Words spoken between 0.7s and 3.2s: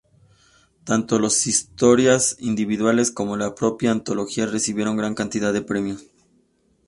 Tanto las historias individuales